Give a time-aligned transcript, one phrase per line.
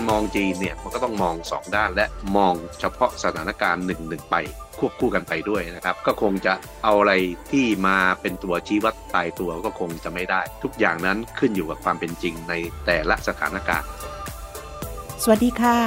[0.00, 4.36] การมองจีนเนี่ยมันก็ต้องมองสองด้านและมองเฉพาะสถานการณ์หนึ่งหนึ่งไป
[4.78, 6.54] ควบคู่กันไปด้วยนะครับ ก็คงจะ
[6.84, 7.12] เอาอะไร
[7.50, 12.54] ที่มาเป็นตัวชี้วัดตายตัวก็คงจะไม่ได้ ทุกอย่างนั้นขึ้นอยู่กับความเป็นจริงใน
[12.86, 13.88] แต่ละสถานการณ์
[15.22, 15.78] สวัสดีค่ะ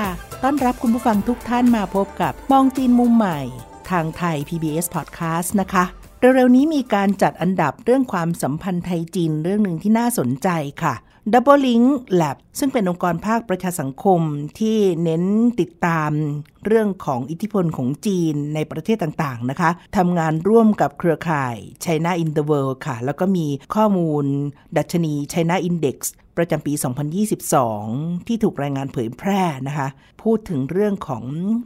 [0.43, 3.39] ต้อนรับคุณผู้ฟังทุกท่านมาพบกับมองจีนมุมใหม่
[3.89, 5.85] ทางไทย PBS Podcast นะคะ
[6.19, 10.49] เร็วๆนี้มีการจัดอันดับเรื่องความสัมพันธ์ไทยจีนเรื่องหนึ่งที่น่าสนใจ
[10.83, 10.95] ค่ะ
[11.31, 11.87] Double Link
[12.21, 14.21] Lab ซึ่งเป็นองค์กรภาคประชาสังคม
[14.59, 15.23] ที่เน้น
[15.59, 16.11] ติดตาม
[16.65, 24.25] เรื่องของอิทธิพลของจีนในประเทศต่างๆนะคะทำงานร่วมกับเครือข่าย China in the World ค่ะ แล้วก็มีข้อมูล
[24.77, 25.97] ดัชนี China Index
[26.37, 26.73] ประจำปี
[27.49, 29.87] 2022 ที่ถูกรายงานเผยแพร่นะคะ
[30.23, 31.25] พูดถึงเรื่องของ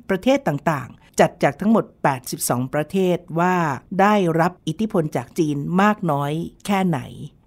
[0.09, 1.85] ประเทศต่างๆ จัดจากทั้งหมด
[2.29, 3.55] 82 ประเทศว่า
[4.01, 6.31] ได้รับอิทธิพลจากจีนมากน้อย
[6.65, 7.01] แค่ไหน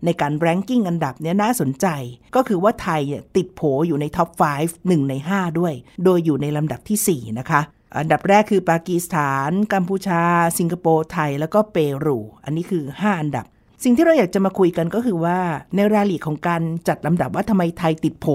[0.04, 1.86] ในการ ranking อันดับเนี้ยน่าสนใจ
[2.34, 3.02] ก็คือว่าไทย
[3.36, 7.60] ติดโผอยู่ใน top 5 1 ใน 5 ด้วย โดยอยู่ในลำดับที่ 4 นะคะ
[7.98, 10.22] อันดับแรกคือปากีสถาน กัมพูชา
[10.58, 13.44] สิงคโปร์ไทย แล้วก็เปรู อันนี้คือ 5 อันดับ
[13.84, 15.38] สิ่งที่เราอยากจะมาคุยกันก็คือว่า
[15.76, 18.26] ในรายละเอียดของการจัดลำดับว่าทำไมไทยติดโผ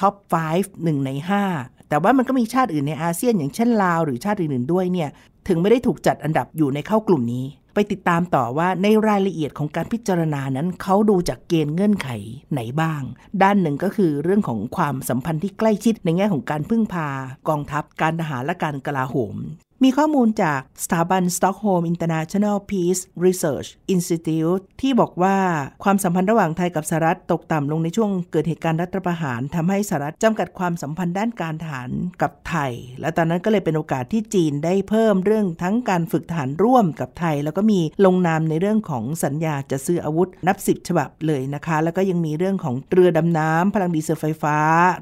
[0.00, 0.14] top
[0.54, 1.10] 5 1 ใน
[1.50, 5.08] 5 แต่ว่ามันก็มีชาติอื่นในอาเซียนอย่างเช่นลาว หรือชาติอื่นๆด้วยเนี่ย
[5.48, 12.08] ถึงไม่ได้ถูกจัดอันดับอยู่ในเข้ากลุ่มนี้ ไปติดตามต่อว่าในรายละเอียดของการพิจารณานั้นเขาดูจากเกณฑ์เงื่อนไข
[12.52, 13.02] ไหนบ้าง
[13.42, 17.08] ด้านหนึ่งก็คือเรื่องของความสัมพันธ์ที่ใกล้ชิดในแง่ของการพึ่งพา
[17.48, 19.36] กองทัพการทหารและการกลาโหม
[19.84, 25.36] มีข้อมูลจากสถาบัน Stockholm International Peace Research Institute ที่บอกว่า
[25.84, 31.90] ความสัมพันธ์ระหว่างไทยกับสหรัฐตกต่ำลงในช่วงเกิดเหตุการณ์รัฐประหารทำให้สหรัฐจำกัดความสัมพันธ์ด้านการทหาร
[32.22, 44.56] กับไทย และตอนนั้นก็เลยเป็นโอกาสที่จีนได้เพิ่มเรื่องทั้งการฝึกทหารร่วมกับไทย แล้วก็มีลงนามในเรื่องของสัญญาจะซื้ออาวุธนับสิบฉบับเลยนะคะ แล้วก็ยังมีเรื่องของเรือดำน้ำพลังดีเซลไฟฟ้า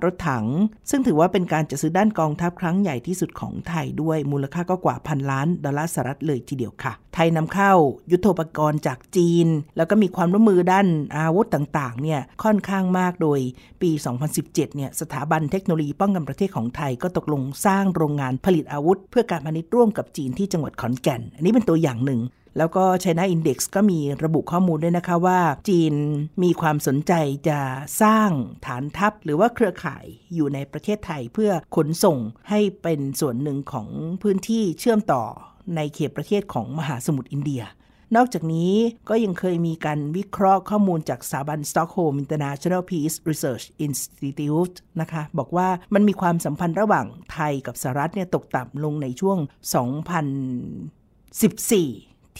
[0.04, 0.46] รถถัง
[0.90, 7.72] ซึ่งถือว่าเป็นการจะซื้อด้านกองทัพครั้งใหญ่ที่สุดของไทยด้วยมูลค่าก็กว่าพันล้านดอลลาร์สหรัฐเลยทีเดียวค่ะ ไทยนำเข้า
[8.10, 9.46] ยุทโธปกรณ์จากจีน
[9.76, 13.40] แล้วก็มีความร่วมมือด้านอาวุธต่างๆเนี่ยค่อนข้างมากโดย
[13.82, 13.90] ปี
[14.28, 22.20] 2017เนี่ยสถาบันเทคโนโลยีป้องกันประเทศของไทยก็ตกลงสร้างโรงงานผลิตอาวุธ เพื่อการพาณิชย์ร่วมกับจีนที่จังหวัดขอนแก่น อันนี้เป็นตัวอย่างหนึ่ง
[22.58, 25.94] แล้วก็ China Index ก็มีระบุข้อมูลด้วยนะคะว่า จีน
[26.42, 27.12] มีความสนใจ
[27.48, 27.60] จะ
[28.02, 28.30] สร้าง
[28.66, 32.18] ฐานทัพหรือว่าเครือข่ายอยู่ในประเทศไทยเพื่อขนส่ง
[32.48, 33.88] ให้เป็นส่วนหนึ่งของ
[34.22, 35.22] พื้นที่เชื่อมต่อ
[35.76, 37.62] ในเขตประเทศของมหาสมุทรอินเดีย
[38.16, 38.72] นอกจากนี้
[39.08, 49.44] ก็ยังเคยมีการวิเคราะห์ข้อมูลจากสถาบัน Stockholm International Peace Research Institute นะคะ บอกว่ามันมีความสัมพันธ์ระหว่างไทยกับสหรัฐเนี่ยตกต่ำลงในช่วง 2014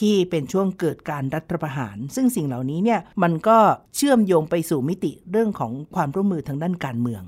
[0.00, 3.58] ที่เป็นช่วงเกิดการรัฐประหาร ซึ่งสิ่งเหล่านี้เนี่ยมันก็
[3.96, 7.24] เชื่อมโยงไปสู่มิติเรื่องของความร่วมมือทางด้านการเมือง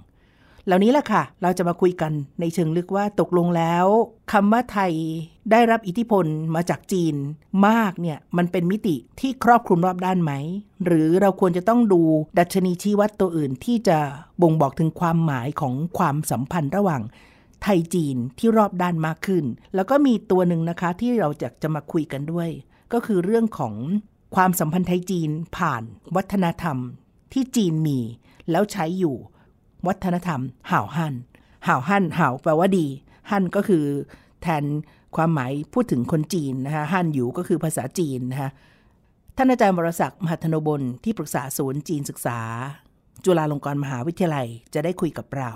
[0.66, 3.86] เหล่านี้แหละค่ะ เราจะมาคุยกันในเชิงลึกว่าตกลงแล้ว
[4.32, 4.92] คำว่าไทย
[5.50, 7.14] ได้รับอิทธิพลมาจากจีน
[7.68, 10.32] มากเนี่ยมันเป็นมิติที่ครอบคลุมรอบด้านไหม
[10.84, 12.02] หรือเราควรจะต้องดู
[12.38, 13.98] ดัชนีชี้วัดตัวอื่นที่จะ
[14.42, 17.02] บ่งบอกถึงความหมายของความสัมพันธ์ระหว่าง
[17.62, 22.48] ไทยจีนที่รอบด้านมากขึ้น แล้วก็มีตัวหนึ่งนะคะที่เราจะจะมาคุยกันด้วย
[22.92, 23.74] ก็คือเรื่องของ
[24.36, 25.82] ความสัมพันธ์ไทยจีนผ่าน
[26.16, 26.76] วัฒนธรรม
[27.32, 27.98] ที่จีนมี
[28.50, 29.16] แล้วใช้อยู่
[29.86, 31.14] วัฒนธรรมห่าวฮั่น
[31.66, 32.86] ห่าวฮั่นห่าวแปลว่าดี
[33.30, 33.84] ฮั่นก็คือ
[34.42, 34.64] แทน
[35.16, 38.50] ความหมายพูดถึงคนจีนนะคะฮั่นอยู่ก็คือภาษาจีนนะคะ
[39.36, 42.38] ท่านอาจารย์บรศักดิ์มหัทนบลที่ปรึกษาศูนย์จีนศึกษา
[43.25, 45.52] จุฬาลงกรณ์มหาวิทยาลัยจะได้คุยกับเรา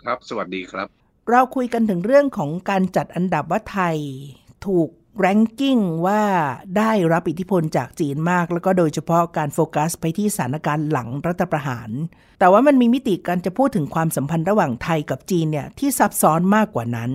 [0.00, 0.99] ครับ สวัสดีครับ
[1.30, 3.96] เราคุยกันถึงเรื่องของการจัดอันดับว่าไทย
[4.66, 4.88] ถูก
[5.18, 6.22] แรงกิ้งว่า
[6.78, 11.90] ได้รับอิทธิพลจากจีนมาก แล้วก็โดยเฉพาะการโฟกัสไปที่สถานการณ์หลังรัฐประหาร
[12.38, 17.10] แต่ว่ามันมีมิติการจะพูดถึงความสัมพันธ์ระหว่างไทยกับจีนเนี่ยที่ซับซ้อนมากกว่านั้น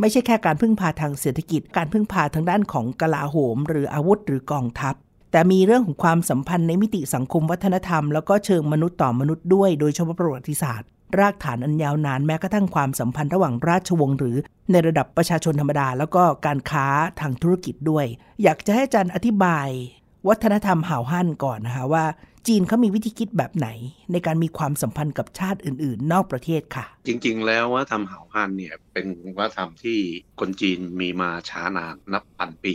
[0.00, 4.94] ไม่ใช่แค่การพึ่งพาทางเศรษฐกิจ การพึ่งพาทางด้านของกลาโหม หรืออาวุธหรือกองทัพ
[5.32, 10.88] แต่มีเรื่องของความสัมพันธ์ในมิติสังคมวัฒนธรรม แล้วก็เชิงมนุษย์ต่อมนุษย์ด้วย โดยเฉพาะประวัติศาสตร์
[11.18, 14.36] รากฐานอันยาวนานแม้กระทั่งความสัมพันธ์ระหว่างราชวงศ์หรือ
[14.70, 16.86] ในระดับประชาชนธรรมดา แล้วก็การค้า
[17.20, 18.06] ทางธุรกิจด้วย
[18.42, 19.68] อยากจะให้อาจารย์อธิบาย
[20.28, 22.04] วัฒนธรรมห่าวฮั่นก่อนนะคะว่า
[22.46, 23.68] จีนเขามีวิธีคิดแบบไหน
[24.12, 29.06] ในการมีความสัมพันธ์กับชาติอื่น ๆ นอกประเทศค่ะ จริง ๆ แล้ววัฒนธรรมห่าวฮั่นเนี่ยเป็น
[29.38, 29.98] วัฒนธรรมที่
[30.40, 32.74] คนจีนมีมาช้านานนับพันปี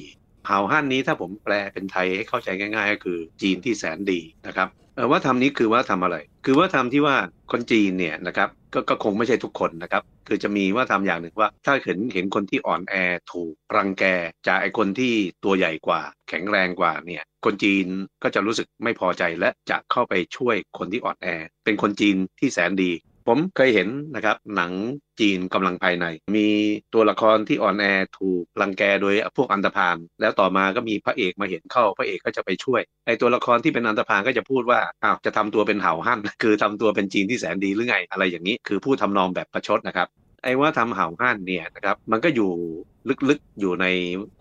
[0.49, 4.67] ห่าวฮั่นนี้ถ้าผมแปลเป็นไทยให้เข้าใจง่าย ๆ ก็คือจีนที่แสนดีนะครับ
[5.11, 7.15] ว่าทำนี้คือว่าทำอะไร คือว่าทำที่ว่า
[7.51, 12.95] คนจีนเนี่ยนะครับกก็คงไม่ใช่ทุกคนนะครับ คือจะมีว่าทำอย่างหนึ่งว่า ถ้าเห็นเห็นคนที่อ่อนแอ
[13.31, 14.03] ถูกรังแก
[14.47, 15.13] จากไอ้คนที่
[15.43, 17.85] ตัวใหญ่กว่า แข็งแรงกว่าเนี่ยคนจีน
[18.23, 21.27] ก็จะรู้สึกไม่พอใจและจะเข้าไปช่วยคนที่อ่อนแอ
[21.65, 22.91] เป็นคนจีนที่แสนดี
[23.27, 24.71] ผมเคยเห็นนะครับหนัง
[25.19, 26.05] จีนกำลังภายใน
[26.35, 26.47] มี
[26.93, 27.85] ตัวละครที่อ่อนแอ
[28.19, 40.07] ถูกรังแกโดยพวกอันธพาลแล้วต่อมาก็มีพระเอกมาเห็นเข้าพระเอกก็จะไปช่วยไอ้ตัวละครที่เป็นอันธพาลก็จะพูดว่าอ้าวจะทำตัวเป็นเห่าหั่นคือทำตัวเป็นจีนที่แสนดีหรือไงอะไรอย่างนี้ คือพูดทำนองแบบประชดนะครับ
[40.43, 42.51] ไอ้ว่าทำเห่าหั่นเนี่ยนะครับมันก็อยู่
[43.29, 43.85] ลึกๆอยู่ใน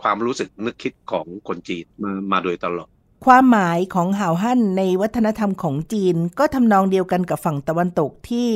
[0.02, 2.90] ความรู้สึกนึกคิดของคนจีนมามาโดยตลอด
[3.24, 8.50] ความหมายของห่าวฮั่นในวัฒนธรรมของจีนก็ทำนองเดียวกันกับฝั่งตะวันตกที่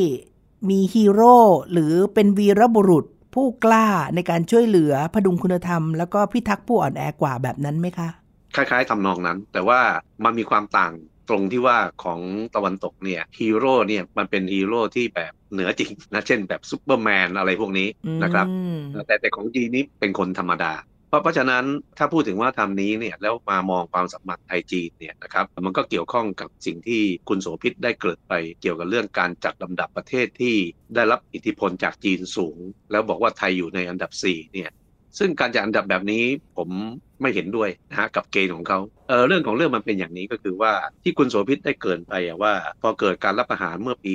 [0.69, 1.37] มีฮีโร่
[1.73, 3.05] หรือเป็นวีรบุรุษ
[3.35, 8.09] ผู้กล้าในการช่วยเหลือพดุงคุณธรรม แล้วก็พิทักษ์ผู้อ่อนแอกว่าแบบนั้นไหมคะ
[8.55, 9.81] คล้ายๆทำนองนั้น แต่ว่า
[10.25, 10.93] มันมีความต่าง
[11.29, 12.21] ตรงที่ว่าของ
[12.55, 17.89] ตะวันตกเนี่ยฮีโร่เนี่ยมันเป็นฮีโร่ที่แบบเหนือจริงนะเช่นแบบซูเปอร์แมนอะไรพวกนี้
[18.23, 18.47] นะครับ
[19.07, 21.65] แต่แต่ของจีนนี้เป็นคนธรรมดาเพ ราะเพราะฉะนั้น
[21.99, 30.57] ถ้าพูดถึงว่าทำนี้เนี่ยแล้วมามองความสัมพันธ์ไทยจีนเนี่ยนะครับมันก็เกี่ยวข้องกับสิ่งที่คุณโสภิตได้เกริ่นไป เกี่ยวกับเรื่องการจัดลำดับประเทศที่
[30.95, 32.57] ได้รับอิทธิพลจากจีนสูง
[32.91, 34.71] แล้วบอกว่าไทยอยู่ในอันดับ4เนี่ย
[35.19, 36.25] ซึ่งการจัดอันดับแบบนี้
[36.57, 36.69] ผม
[37.21, 38.79] ไม่เห็นด้วยนะฮะกับเกณฑ์ของเขา
[39.09, 40.73] เออเรื่องของเรื่องมันเป็นอย่างนี้ก็คือว่า
[41.03, 44.15] ที่คุณโสภิตได้เกินไปว่า พอเกิดการรับประหารเมื่อปี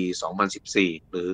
[0.56, 1.30] 2014 หรือ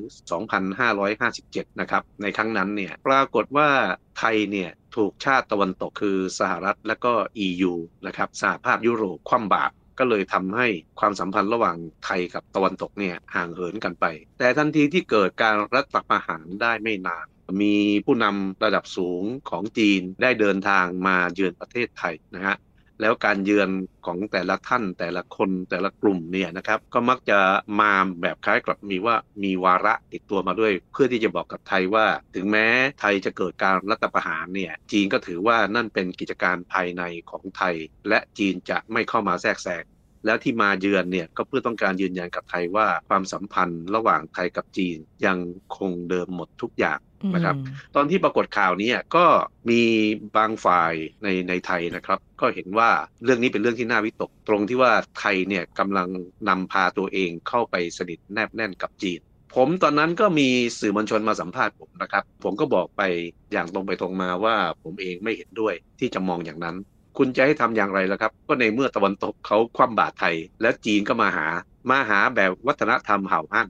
[0.68, 3.70] 2557 นะครับ ในครั้งนั้นเนี่ยปรากฏว่า
[4.18, 7.14] ไทยเนี่ยถูกชาติตะวันตกคือสหรัฐและก็
[7.46, 7.74] EU
[8.08, 10.68] นะครับสหภาพยุโรปคว่ำบาตรก็เลยทำให้
[11.00, 14.06] ความสัมพันธ์ระหว่างไทยกับตะวันตกเนี่ยห่างเหินกันไป
[14.40, 17.28] แต่ทันทีที่เกิดการรัฐประหารได้ไม่นาน
[17.62, 22.58] มีผู้นำระดับสูงของจีนได้เดินทางมาเยือนประเทศไทยนะฮะ
[23.02, 23.70] แล้วการเยือน
[24.06, 27.40] ของแต่ละท่านแต่ละคนแต่ละกลุ่มเนี่ยนะครับก็มักจะ
[27.80, 27.92] มา
[28.22, 32.06] แบบคล้ายกับมีว่ามีวาระติดตัวมาด้วย เพื่อที่จะบอกกับไทยว่า
[32.36, 32.66] ถึงแม้
[33.00, 37.76] ไทยจะเกิดการรัฐประหารเนี่ยจีนก็ถือว่านั่นเป็นกิจการภายในของไทย
[38.10, 39.84] และจีนจะไม่เข้ามาแทรกแซง
[40.26, 45.38] แล้วที่มาเยือนเนี่ยก็เพื่อต้องการยืนยันกับไทยว่าความสัมพันธ์ระหว่างไทยกับจีนยัง
[45.78, 47.00] คงเดิมหมดทุกอย่าง
[47.36, 47.56] นะครับ
[47.96, 49.26] ตอนที่ปรากฏข่าวนี้ก็
[49.70, 49.82] มี
[50.38, 50.94] บางฝ่าย
[51.24, 52.90] ในในไทยนะครับ ก็เห็นว่า
[53.24, 56.08] เรื่องนี้เป็นเรื่องที่น่าวิตก ตรงที่ว่าไทยเนี่ยกำลัง
[56.50, 59.20] นำพาตัวเองเข้าไปสนิทแนบแน่นกับจีน
[59.56, 60.48] ผมตอนนั้นก็มี
[60.80, 63.02] สื่อมวลชนมาสัมภาษณ์ผมนะครับ ผมก็บอกไป
[63.54, 66.76] อย่างตรงไปตรงมาว่าผมเองไม่เห็นด้วยที่จะมองอย่างนั้น
[67.18, 71.48] คุณจะให้ทำอย่างไรล่ะครับ ก็ในเมื่อตะวันตกเขาคว่ำบาตรไทย แล้วจีนก็มาหา
[71.90, 73.68] มาหาแบบวัฒนธรรมเห่าฮั่น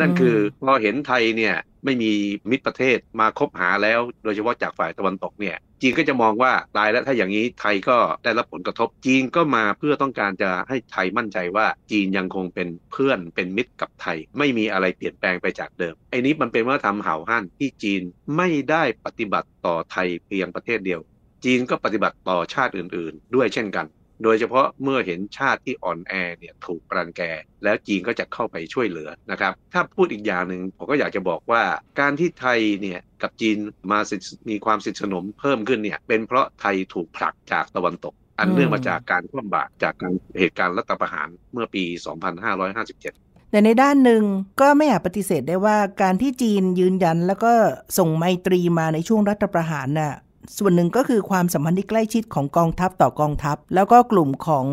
[0.00, 1.54] นั่นคือพอเห็นไทยเนี่ย
[1.84, 2.12] ไม่มี
[2.50, 18.02] มิตรประเทศมาคบหาแล้ว โดยเฉพาะจากฝ่ายตะวันตกเนี่ยจีนก็จะมองว่าตายแล้วถ้าอย่างนี้ไทยก็ได้รับผลกระทบจีนก็มาเพื่อต้องการจะให้ไทยมั่นใจว่าจีนยังคงเป็นเพื่อนเป็นมิตรกับไทย ไม่มีอะไรเปลี่ยนแปลงไปจากเดิมไอ้นี้มันเป็นวัฒนธรรมเห่าฮั่นที่จีน
[18.36, 21.00] ไม่ได้ปฏิบัติต่อไทยเพียงประเทศเดียว
[21.44, 23.86] จีนก็ปฏิบัติต่อชาติอื่น ๆ ด้วยเช่นกัน
[24.22, 27.22] โดยเฉพาะเมื่อเห็นชาติที่อ่อนแอเนี่ยถูกรังแก
[27.64, 31.62] แล้วจีนก็จะเข้าไปช่วยเหลือนะครับ ถ้าพูดอีกอย่างหนึ่งผมก็อยากจะบอกว่า
[32.00, 33.56] การที่ไทยเนี่ยกับจีน
[33.90, 33.98] มา
[34.50, 44.22] มีความสนิทสนมเพิ่มขึ้นเนี่ยเป็นเพราะไทยถูกผลักจากตะวันตก อันเนื่องมาจากการคว่ำบาตรจากการเหตุการณ์รัฐประหารเมื่อปี 2557แต่ในด้านหนึ่ง
[44.60, 47.52] ก็ไม่อาจปฏิเสธได้ว่าการที่จีนยืนยัน แล้วก็
[47.98, 50.14] ส่งไมตรีมาในช่วงรัฐประหารน่ะ
[50.56, 54.66] ส่วนหนึ่งก็คือความสัมพันธ์ที่ใกล้ชิดของกองทัพต่อกองทัพ แล้วก็กลุ่มของ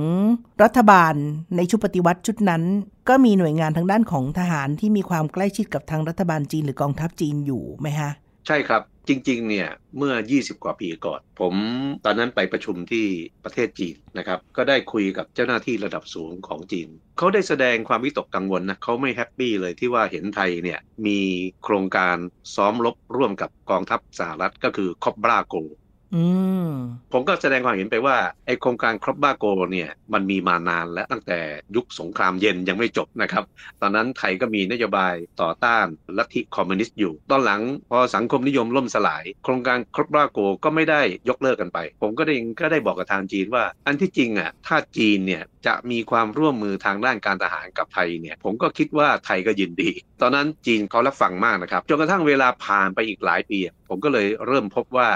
[0.64, 1.14] รัฐบาล
[1.56, 2.64] ในชุดปฏิวัติชุดนั้น
[3.10, 8.12] ก็มีหน่วยงานทางด้านของทหารที่มีความใกล้ชิดกับทางรัฐบาลจีนหรือกองทัพจีนอยู่ไหมฮะ
[8.48, 11.56] ใช่ครับจริงๆ เนี่ยเมื่อ 20 กว่าปีก่อน ผม
[12.06, 13.06] ตอนนั้นไปประชุมที่
[13.44, 21.20] ประเทศจีนนะครับ ก็ได้คุยกับเจ้าหน้าที่ระดับสูงของจีน เขาได้แสดงความวิตกกังวลนะเขาไม่แฮปปี้เลยที่ว่าเห็นไทยเนี่ยมี
[21.64, 22.18] โครงการ
[22.56, 25.56] ซ้อมรบร่วมกับกองทัพสหรัฐก็คือคอบราโก
[27.14, 31.40] ผมก็แสดงความเห็นไปว่าไอโครงการครอบบ้าโกเนี่ยมันมีมานานและตั้งแต่
[31.76, 33.44] ยุคสงครามเย็นยังไม่จบนะครับ
[33.82, 35.86] ตอนนั้นไทยก็มีนโยบายต่อต้าน
[36.18, 53.60] ลัทธิคอมมิวนิสต์อยู่ ตอนหลังพอสังคมนิยมล่มสลาย โครงการครอบบ้าโกก็ไม่ได้ยกเลิกกันไป ผมก็ได้ก็ได้บอกกับทางจีนว่า อันที่จริงอะถ้าจีนเนี่ยจะมีความร่วมมือทางด้านการทหารกับไทยเนี่ยผมก็คิดว่าไทยก็ยินดี ตอนนั้นจีนเขารับฟังมากนะครับจนกระทั่งเวลาผ่านไปอีกหลายปี
[53.90, 55.10] ผมก็เลยเริ่มพบว่า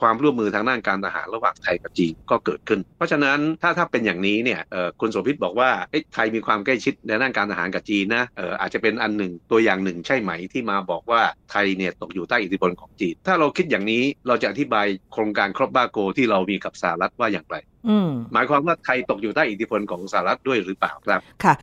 [0.00, 5.70] ความร่วมมือทางด้านการทหารระหว่างไทยกับจีนก็เกิดขึ้น เพราะฉะนั้นถ้าถ้าเป็นอย่างนี้เนี่ยเออคุณโสภิตบอกว่า
[6.14, 17.56] ไทยมีความใกล้ชิดในด้านการทหารกับจีนนะเอออาจจะเป็นอันหนึ่งตัวอย่างหนึ่งใช่ไหมที่มาบอกว่าไทยเนี่ยตกอยู่ใต้อิทธิพลของจีน ถ้าเราคิดอย่างนี้เราจะอธิบายโครงการครอบบาโกที่เรามีกับสหรัฐว่าอย่างไร
[17.88, 21.54] อืมหมายความว่าไทยตกอยู่ใต้อิทธิพลของสหรัฐด้วยหรือเปล่าครับค่ะ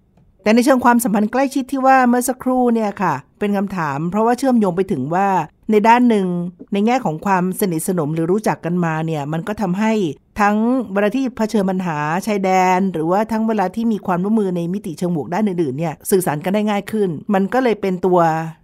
[0.43, 5.27] แต่ในเชิงความสัมพันธ์ใกล้ชิดที่ว่าเมื่อสักครู่เนี่ยค่ะ เป็นคำถาม เพราะว่าเชื่อมโยงไปถึงว่า
[5.71, 6.27] ในด้านหนึ่ง
[6.73, 9.93] ในแง่ของความสนิทสนมหรือรู้จักกันมาเนี่ยมันก็ทำให้
[10.41, 10.57] ทั้ง
[10.93, 18.19] เวลาที่เผชิญปัญหาชายแดน หรือว่าทั้งเวลาที่มีความร่วมมือในมิติเชิงบวกด้านอื่นๆเนี่ยสื่อสารกันได้ง่ายขึ้น มันก็เลยเป็นตัว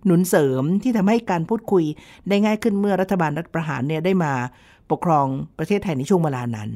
[0.06, 1.84] หนุนเสริมที่ทำให้การพูดคุย
[2.30, 4.34] ได้ง่ายขึ้นเมื่อรัฐบาลรัฐประหารเนี่ยได้มา
[4.92, 5.26] ปกครอง
[5.58, 6.70] ประเทศไทยในช่วงเวลานั้น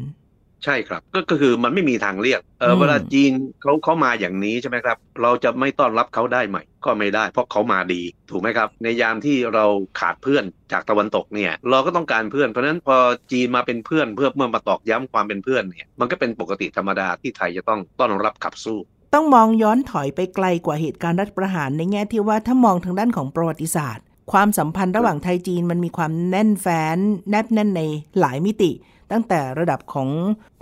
[0.65, 8.01] ใช่ครับก็ก็คือมันไม่มีทางเลี่ยงเอออืมเวลาจีนเขาเขามาอย่างนี้ใช่ไหมครับ เราจะไม่ต้อนรับเขาได้ไหมก็ไม่ได้ เพราะเขามาดี
[8.31, 9.65] ถูกไหมครับ ในยามที่เรา
[9.99, 12.97] ขาดเพื่อนจากตะวันตกเนี่ย เราก็ต้องการเพื่อนเพราะฉะนั้นพอ
[13.31, 18.79] จีนมาเป็นเพื่อนเพื่อเมื่อมาตอกย้ำความเป็นเพื่อนเนี่ยมันก็เป็นปกติธรรมดาที่ไทยจะต้องต้อนรับขับสู้
[19.13, 26.97] ต้องมองย้อนถอยไปไกลกว่าเหตุการณ์รัฐประหารในแง่ที่ว่าถ้ามองทางด้านของประวัติศาสตร์ ความสัมพันธ์ระหว่างไทยจีนมันมีความแน่นแฟ้น
[27.29, 27.81] แนบแน่นใน
[28.19, 28.71] หลายมิติ
[29.13, 30.09] ตั้งแต่ระดับของ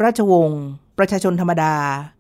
[0.04, 0.64] ราชวงศ์
[1.00, 1.76] ประชาชนธรรมดา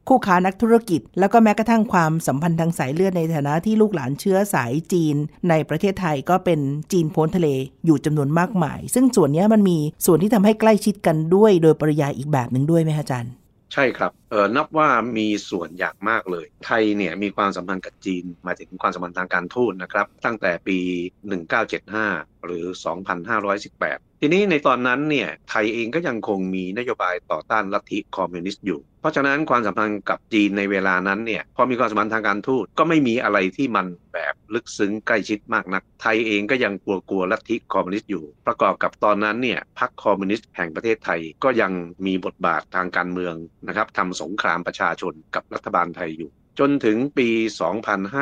[0.07, 5.15] คู่ค้านักธุรกิจ แล้วก็แม้กระทั่งความสัมพันธ์ทางสายเลือดในฐานะที่ลูกหลานเชื้อสายจีน
[5.50, 6.59] ในประเทศไทยก็เป็น
[6.91, 7.47] จีนพ้นทะเล
[7.85, 13.33] อยู่จำนวนมากมาย ซึ่งส่วนนี้มันมีส่วนที่ทำให้ใกล้ชิดกันด้วยโดยปริยายอีกแบบหนึ่งด้วยไหมคะอาจารย์
[13.73, 20.77] ใช่ครับเออนับว่ามีส่วนอย่างมากเลย ไทยเนี่ยมีความสัมพันธ์กับจีน มาถึงความสัมพันธ์ทางการทูตนะครับ ตั้งแต่ปี
[21.61, 22.65] 1975 หรือ
[23.21, 36.73] 2518 ทีนี้ในตอนนั้นเนี่ยไทยเองก็ยังคงมีนโยบายต่อต้านลัทธิคอมมิวนิสต์อยู่ เพราะฉะนั้นความสัมพันธ์กับจีนในเวลานั้นเนี่ยพอมีความสัมพันธ์ทางการทูตก็ไม่มีอะไรที่มันแบบลึกซึ้งใกล้ชิดมากนัก ไทยเองก็ยัง
[37.09, 41.71] กลัวๆลัทธิคอมมิวนิสต์อยู่ ประกอบกับตอนนั้นเนี่ยพรรคคอมมิวนิสต์แห่งประเทศไทยก็ยัง
[42.05, 43.35] มีบทบาททางการเมือง
[43.67, 47.29] นะครับทำสงครามประชาชนกับรัฐบาลไทยอยู่ จนถึงปี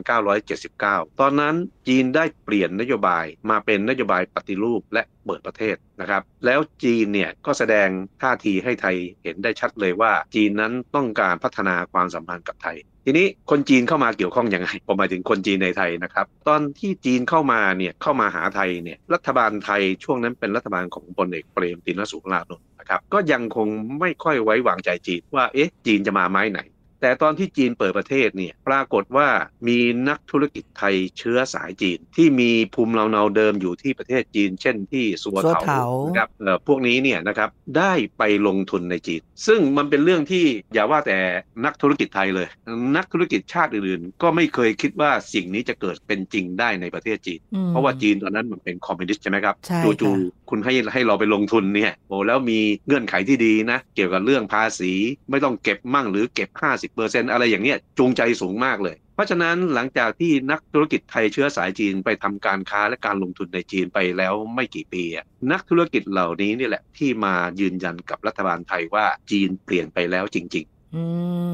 [0.07, 1.55] 1979 ตอนนั้น
[1.89, 7.89] จีนได้เปลี่ยนนโยบายมาเป็นนโยบายปฏิรูปและเปิดประเทศนะครับ แล้วจีนเนี่ยก็แสดง
[8.23, 23.69] ท่าทีให้ไทยเห็นได้ชัดเลยว่า จีนนั้นต้องการพัฒนาความสัมพันธ์กับไทย ทีนี้คนจีนเข้ามาเกี่ยวข้องยังไงผมหมายถึงคนจีนในไทยนะครับ ตอนที่จีนเข้ามาเนี่ยเข้ามาหาไทยเนี่ยรัฐบาลไทยช่วงนั้นเป็นรัฐบาลของพลเอกเปรมตินสุรานนท์นะครับก็ยังคง
[24.01, 26.61] ไม่ค่อยไว้วางใจจีนว่าเอ๊ะจีนจะมาไม้ไหน
[27.01, 29.29] แต่ตอนที่จีนเปิดประเทศเนี่ยปรากฏว่า
[29.69, 29.79] มี
[30.09, 41.19] นักธุรกิจไทยเชื้อสายจีน ที่มีภูมิลำเนาเดิมอยู่ที่ประเทศจีน เช่นที่สัวสัวเถาเถานะครับเอ่อพวกนี้เนี่ยนะครับได้ไปลงทุนในจีน ซึ่งมันเป็นเรื่องที่อย่าว่าแต่
[41.65, 42.49] นักธุรกิจไทยเลย
[42.97, 54.93] นักธุรกิจชาติอื่นๆ ก็ไม่เคยคิดว่าสิ่งนี้จะเกิดเป็นจริงได้ในประเทศจีนอืมเพราะว่าจีนตอนนั้นมันเป็นคอมมิวนิสต์ใช่ไหมครับใช่จู่ค่ะๆคุณให้ให้เราไปลงทุนเนี่ยโอ้แล้วมีเงื่อนไขที่ดีนะ เกี่ยวกับเรื่องภาษี
[55.31, 56.88] ไม่ต้องเก็บมั่งหรือเก็บ50%
[57.33, 71.05] อะไรอย่างเนี้ยจูงใจสูงมากเลย เพราะฉะนั้นหลังจากที่นักธุรกิจไทยเชื้อสายจีนไปทำการค้าและการลงทุนในจีนไปแล้วไม่กี่ปีอะนักธุรกิจเหล่านี้นี่แหละที่มายืนยันกับรัฐบาลไทยว่าจีนเปลี่ยนไปแล้วจริงๆอื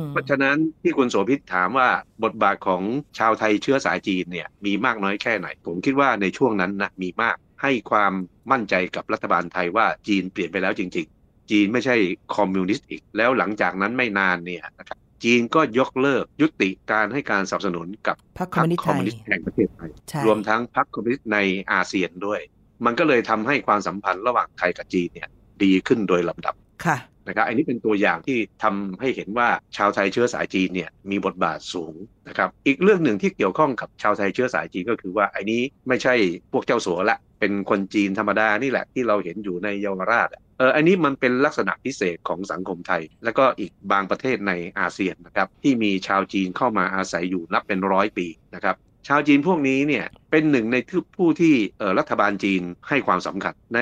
[0.00, 1.88] มเพราะฉะนั้นที่คุณโสภิตถามว่า
[2.24, 2.82] บทบาทของ
[3.18, 8.12] ชาวไทยเชื้อสายจีนเนี่ยมีมากน้อยแค่ไหน ผมคิดว่าในช่วงนั้นนะมีมากให้ความ
[8.52, 11.96] มั่นใจกับรัฐบาลไทยว่าจีนเปลี่ยนไปแล้วจริง ๆ จีนไม่ใช่
[12.36, 21.38] คอมมิวนิสต์อีก แล้วหลังจากนั้นไม่นานเนี่ยนะครับ จีนก็ยกเลิกยุติการให้การสนับสนุนกับพรรคคอมมิวนิสต์ไทย พรรคคอมมิวนิสต์แห่งประเทศไทยใช่รวมทั้งพรรคคอมมิวนิสต์ใน
[21.72, 22.40] อาเซียนด้วย
[22.84, 25.28] มันก็เลยทำให้ความสัมพันธ์ระหว่างไทยกับจีนเนี่ย
[25.62, 26.54] ดีขึ้นโดยลำดับ
[26.84, 31.94] ค่ะนะครับอันนี้เป็นตัวอย่างที่ทำให้เห็นว่าชาวไทยเชื้อสายจีนเนี่ยมีบทบาทสูง
[32.28, 36.14] นะครับอีกเรื่องหนึ่งที่เกี่ยวข้องกับชาวไทยเชื้อสายจีนก็คือว่าไอ้นี้ไม่ใช่
[36.52, 48.76] พวกเจ้าสัวละเป็นคนจีนธรรมดานี่แหละที่เราเห็นอยู่ในเยาวราชอะ เอออันนี้มันเป็นลักษณะพิเศษของสังคมไทย แล้วก็อีกบางประเทศในอาเซียนนะครับที่มีชาวจีนเข้ามาอาศัยอยู่นับเป็นร้อยปีนะครับ
[49.08, 50.76] ชาวจีนพวกนี้เนี่ยเป็นหนึ่งใน
[51.16, 53.80] ผู้ที่เอ่อรัฐบาลจีนให้ความสำคัญใน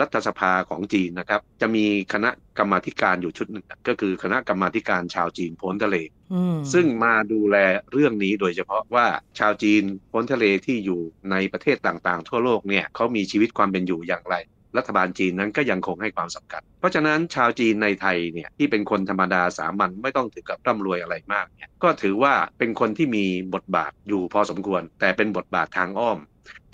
[0.00, 5.96] รัฐสภาของจีนนะครับ จะมีคณะกรรมาธิการอยู่ชุดหนึ่งก็คือคณะกรรมาธิการชาวจีนพ้นทะเล
[6.32, 7.56] อืมซึ่งมาดูแล
[7.92, 9.06] เรื่องนี้โดยเฉพาะว่า
[9.38, 14.36] ชาวจีนพ้นทะเลที่อยู่ในประเทศต่างๆ ทั่วโลกเนี่ยเขามีชีวิตความเป็นอยู่อย่างไร
[14.76, 26.18] รัฐบาลจีนนั้นก็ยังคงให้ความสำคัญ เพราะฉะนั้นชาวจีนในไทยเนี่ยที่เป็นคนธรรมดาสามัญไม่ต้องถึงกับร่ำรวยอะไรมากเนี่ยก็ถือว่าเป็นคนที่มีบทบาทอยู่พอสมควร แต่เป็นบทบาททางอ้อม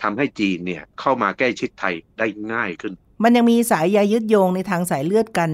[0.02, 5.50] ทำให้จีนเนี่ยเข้ามาใกล้ชิดไทยได้ง่ายขึ้น มันยังมีสายใยยึดโยงในทางสายเลือดกัน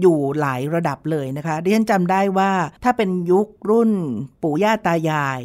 [0.00, 2.50] อยู่หลายระดับเลยนะคะดิฉันจำได้ว่า
[2.84, 3.90] ถ้าเป็นยุครุ่น
[4.42, 5.42] ปู่ย่าตายาย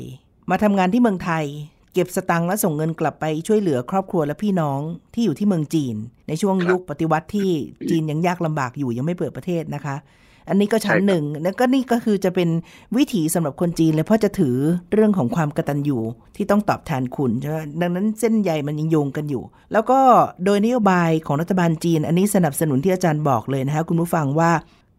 [0.49, 1.45] มาทำงานที่เมืองไทย
[1.95, 4.79] เก็บสตังค์และส่งเงินกลับไปช่วยเหลือครอบครัวและพี่น้อง
[5.13, 5.95] ที่อยู่ที่เมืองจีน
[6.27, 7.49] ในช่วงยุคปฏิวัติที่
[7.89, 9.95] จีนยังยากลำบากอยู่ยังไม่เปิดประเทศนะคะ
[10.49, 12.49] อันนี้ก็ชั้นหนึ่งแล้วก็นี่ก็คือจะเป็น
[12.97, 14.55] วิถีสำหรับคนจีนเลยเพราะจะถือ
[14.93, 15.97] เรื่องของความกตัญญู
[16.35, 19.99] ที่ต้องตอบแทนคุณใช่ไหมดังนั้นเส้นใยมันยังโยงกันอยู่ แล้วก็
[20.45, 24.51] โดยนโยบายของรัฐบาลจีน อันนี้สนับสนุนที่อาจารย์บอกเลยนะคะคุณผู้ฟังว่า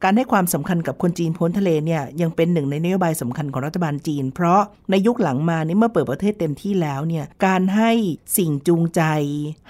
[0.04, 4.60] การให้ความสำคัญกับคนจีนพ้นทะเลเนี่ยยังเป็นหนึ่งในนโยบายสำคัญของรัฐบาลจีน เพราะ
[4.90, 7.90] ในยุคหลังมานี่เมื่อเปิดประเทศเต็มที่แล้วเนี่ยการให้
[8.38, 9.02] สิ่งจูงใจ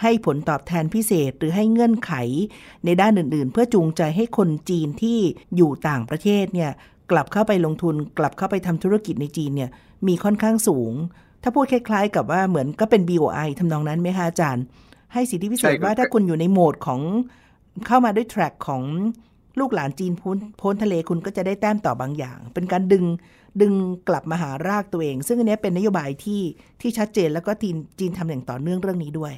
[0.02, 2.12] ให้ผลตอบแทนพิเศษ หรือให้เงื่อนไข
[2.84, 5.18] ในด้านอื่น ๆ เพื่อจูงใจให้คนจีนที่
[5.56, 6.70] อยู่ต่างประเทศเนี่ย
[7.10, 9.70] กลับเข้าไปลงทุน กลับเข้าไปทำธุรกิจในจีนเนี่ย
[10.06, 10.92] มีค่อนข้างสูง
[11.42, 14.64] ถ้าพูดคล้าย ๆ กับว่าเหมือนก็เป็น BOI ทำนองนั้นไหมคะอาจารย์
[15.12, 17.00] ให้สิทธิพิเศษว่าถ้าคุณอยู่ในโหมดของ
[17.86, 18.82] เข้ามาด้วยแทร็กของ
[19.60, 23.04] ลูกหลานจีนพ้นพ้นทะเลคุณก็จะได้แต้มต่อบางอย่าง เป็นการดึง
[23.60, 23.72] ดึง
[24.08, 26.42] กลับมาหารากตัวเอง ซึ่งอันนี้เป็นนโยบายที่
[26.80, 29.34] ที่ชัดเจนแล้วก็จีนจีนทำอย่างต่อเนื่องเรื่องนี้ด้วย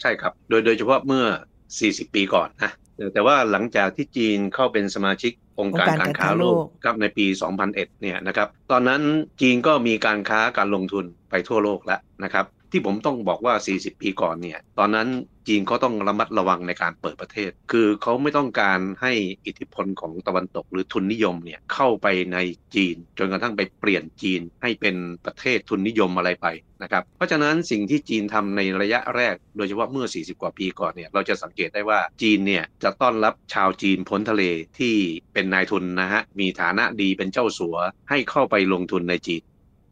[0.00, 1.24] ใช่ครับ โดยโดยเฉพาะเมื่อ
[1.70, 2.72] 40 ปีก่อนนะ
[3.12, 7.26] แต่ว่าหลังจากที่จีนเข้าเป็นสมาชิกองค์การการค้าโลกครับในปี
[7.64, 9.02] 2001 เนี่ยนะครับ ตอนนั้น
[9.40, 15.08] จีนก็มีการค้าการลงทุนไปทั่วโลกแล้วนะครับ ที่ผมต้องบอกว่า 40 ปีก่อนเนี่ย ตอนนั้น
[15.48, 19.12] จีนเขาต้องระมัดระวังในการเปิดประเทศ คือเขาไม่ต้องการให้
[19.46, 22.38] อิทธิพลของตะวันตกหรือทุนนิยมเนี่ยเข้าไปใน
[22.74, 26.46] จีน จนกระทั่งไปเปลี่ยนจีนให้เป็นประเทศทุนนิยมอะไรไป
[26.82, 34.42] นะครับ เพราะฉะนั้นสิ่งที่จีนทำในระยะแรก โดยเฉพาะเมื่อ 40 กว่าปีก่อนเนี่ย เราจะสังเกตได้ว่าจีนเนี่ยจะต้อนรับชาวจีนพ้นทะเล
[34.78, 34.94] ที่
[35.34, 37.76] เป็นนายทุนนะฮะ มีฐานะดีเป็นเจ้าสัว
[38.10, 39.42] ให้เข้าไปลงทุนในจีน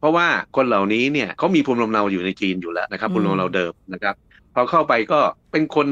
[0.01, 4.15] เพราะว่าคนเหล่านี้เนี่ยเขามีภูมิลำเนาอยู่ในจีนอยู่แล้วนะครับภูมิลำเนาเดิมนะครับ
[4.55, 5.19] พอเข้าไปก็
[5.51, 5.87] เป็นคน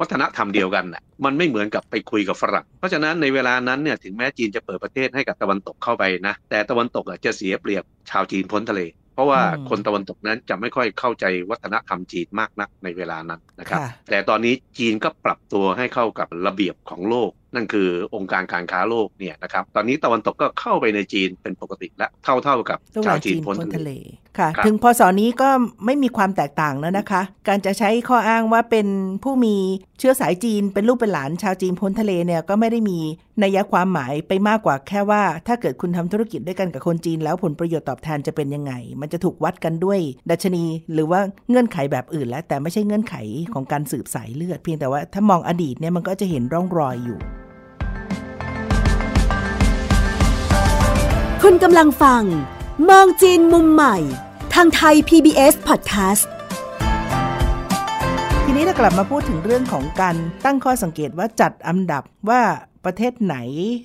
[0.00, 8.82] วัฒนธรรมเดียวกันน่ะมันไม่เหมือนกับไปคุยกับฝรั่ง เพราะฉะนั้นในเวลานั้นเนี่ยถึงแม้จีนจะเปิดประเทศให้กับตะวันตกเข้าไปนะ แต่ตะวันตกอะจะเสียเปรียบชาวจีนพ้นทะเล
[9.14, 23.90] เพราะว่าคนตะวันตกนั้นจะไม่ค่อยเข้าใจวัฒนธรรมจีนมากนักในเวลานั้นนะครับ แต่ตอนนี้จีนก็ปรับตัวให้เข้ากับระเบียบของโลกนั่นคือองค์การการค้าโลกเนี่ยนะครับ ตอนนี้ตะวันตกก็เข้าไปในจีนเป็นปกติและเท่าเท่ากับชาวจีนพ้นทะเล
[24.38, 25.48] ค่ะ ถึงพศนี้ก็
[25.84, 28.86] ไม่มีความแตกต่างแล้วนะคะ การจะใช้ข้ออ้างว่าเป็น
[29.22, 29.56] ผู้มี
[29.98, 32.98] เชื้อสายจีนเป็นลูกเป็นหลานชาวจีนพ้นทะเลเนี่ยก็ไม่ได้มี
[33.42, 39.98] นัยความหมายไปมากกว่าแค่ว่า ถ้าเกิดคุณทำธุรกิจด้วยกันกับคนจีน แล้วผลประโยชน์ตอบแทนจะเป็นยังไง มันจะถูกวัดกันด้วย
[40.30, 43.14] ดัชนี หรือว่าเงื่อนไขแบบอื่น แล้วแต่ไม่ใช่เงื่อนไข
[43.54, 47.18] ของการสืบสายเลือด เพียงแต่ว่าถ้ามองอดีตเนี่ยมันก็จะเห็นร่องรอยอยู่
[51.50, 52.22] คุณกำลังฟัง
[52.88, 53.96] มองจีนมุมใหม่
[54.54, 56.26] ทางไทย PBS Podcast
[58.44, 62.42] ทีนี้ถ้ากลับมาพูดถึงเรื่องของการตั้งข้อสังเกตว่าจัดอันดับว่า
[62.84, 63.36] ประเทศไหน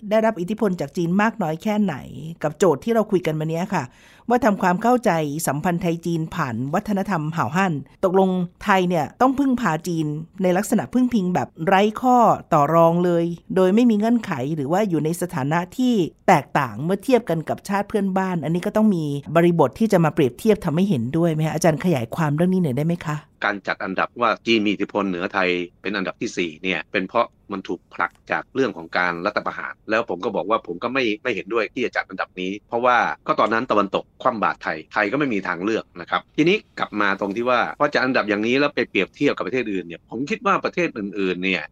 [0.09, 1.95] ได้รับอิทธิพลจากจีนมากน้อยแค่ไหน
[2.43, 3.83] กับโจทย์ที่เราคุยกันมานี้ค่ะ
[4.29, 5.11] ว่าทำความเข้าใจ
[5.47, 8.29] สัมพันธ์ไทยจีนผ่านวัฒนธรรมห่าวฮั่นตกลง
[8.63, 10.07] ไทยเนี่ยต้องพึ่งพาจีน
[10.43, 12.17] ในลักษณะพึ่งพิงแบบไร้ข้อ
[12.53, 13.25] ต่อรองเลย
[13.55, 15.93] โดยไม่มีเงื่อนไขหรือว่าอยู่ในสถานะที่
[16.27, 25.49] แตกต่างเมื่อเทียบกันกับชาติเพื่อนบ้าน อันนี้ก็ต้องมีบริบทที่จะมาเปรียบเทียบทำให้เห็นด้วยไหมคะอาจารย์ขยายความเรื่องนี้หน่อยได้ไหมคะการจัดอันดับว่าจีนมีอิทธิพลเหนือไทย
[25.81, 41.63] เป็นอันดับที่4เนี่ยเป็นเพราะ มันถูกผลักจากเรื่องของการรัฐประหาร แล้วผมก็บอกว่าผมก็ไม่ไม่เห็นด้วยที่จะจัดอันดับนี้ เพราะว่าก็ตอนนั้นตะวันตกคว่ำบาตรไทยไทยก็ไม่มีทางเลือกนะครับ ทีนี้กลับมาตรงที่ว่าพอจะอันดับอย่างนี้แล้วไปเปรียบเทียบกับประเทศอื่นเนี่ยผมคิดว่าประเทศอื่นๆเนี่ย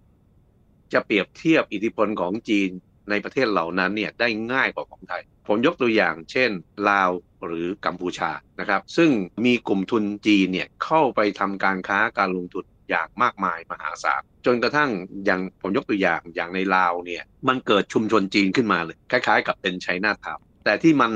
[0.94, 2.70] จะเปรียบเทียบอิทธิพลของจีน
[3.10, 6.52] ในประเทศเหล่านั้นเนี่ยได้ง่ายกว่าของไทย ผมยกตัวอย่างเช่น
[6.89, 7.12] ลาว
[7.46, 9.10] หรือกัมพูชานะครับ ซึ่ง
[9.46, 14.90] มีกลุ่มทุนจีนเนี่ยเข้าไปทำการค้าการลงทุน อย่างมากมายมหาศาลจนกระทั่ง
[15.26, 21.12] อย่างผมยกตัวอย่างอย่างในลาวเนี่ยมันเกิดชุมชนจีนขึ้นมาเลย คล้ายๆ กับเป็นไชน่าทาวแต่ที่มัน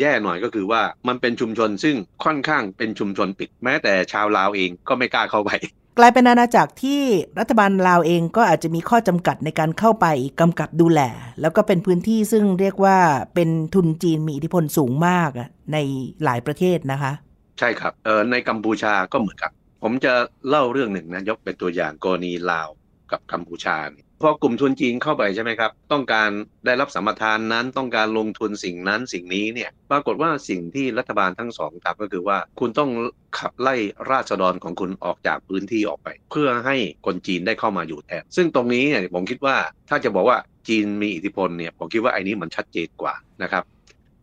[0.00, 5.50] แย่หน่อยก็คือว่ามันเป็นชุมชนซึ่งค่อนข้างเป็นชุมชนปิด แม้แต่ชาวลาวเองก็ไม่กล้าเข้าไป
[5.98, 7.00] กลายเป็นอาณาจักรที่
[7.38, 10.06] รัฐบาลลาวเองก็อาจจะมีข้อจำกัดในการเข้าไป
[10.40, 11.00] กำกับดูแล
[11.40, 12.98] แล้วก็เป็นพื้นที่ซึ่งเรียกว่า
[13.34, 15.30] เป็นทุนจีนมีอิทธิพลสูงมาก
[15.72, 15.76] ใน
[16.24, 17.12] หลายประเทศนะคะ
[17.58, 19.52] ใช่ครับเออในกัมพูชาก็เหมือนกัน
[19.86, 20.14] ผมจะ
[20.48, 22.68] เล่าเรื่องหนึ่งนะยกเป็นตัวอย่างกรณีลาว
[23.12, 23.76] กับกัมพูชา
[24.22, 26.30] พอกลุ่มทุนจีนเข้าไปใช่ไหมครับ ต้องการ
[26.66, 32.90] ได้รับสัมปทานนั้นต้องการลงทุนสิ่งนั้นสิ่งนี้เนี่ยปรากฏว่าสิ่งที่รัฐบาลทั้งสองทำก็คือว่า คุณต้อง
[33.38, 33.74] ขับไล่
[34.10, 39.56] ราษฎรของคุณออกจากพื้นที่ออกไป เพื่อให้คนจีนได้เข้ามาอยู่แทนซึ่งตรงนี้เนี่ยผมคิดว่า
[39.88, 43.64] ถ้าจะบอกว่าจีนมีอิทธิพลเนี่ยผมคิดว่าไอ้นี้มันชัดเจนกว่านะครับ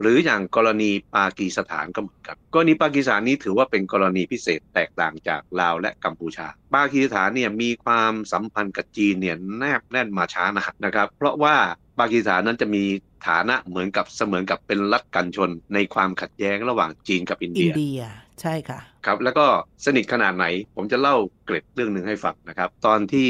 [0.02, 11.56] หรืออย่างกรณีปากีสถานก็เหมือนกันกรณีปากีสถานนี้ถือว่าเป็นกรณีพิเศษแตกต่างจากลาวและกัมพูชา ปากีสถานเนี่ยมีความสัมพันธ์กับจีนเนี่ยแนบแน่นมาช้านานนะครับ เพราะว่า
[12.00, 12.84] ปากีสถานนั้นจะมี
[13.28, 18.02] ฐานะเหมือนกับเสมือนกับเป็นรัฐกันชนในความขัดแย้งระหว่างจีนกับอินเดียอินเดีย
[18.42, 19.46] ใช่ค่ะครับแล้วก็
[19.86, 23.30] สนิทขนาดไหนผมจะเล่าเกร็ดเรื่องหนึ่งให้ฟังนะครับ ตอนที่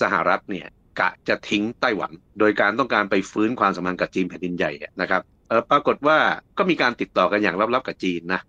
[0.00, 0.66] สหรัฐเนี่ย
[1.00, 5.39] กะจะทิ้งไต้หวัน โดยการต้องการไปฟื้นความสัมพันธ์กับจีนแผ่นดินใหญ่นะครับเออ
[5.70, 6.18] ปรากฏว่า
[6.58, 8.40] ก็มีการติดต่อกันอย่างลับๆกับจีนนะ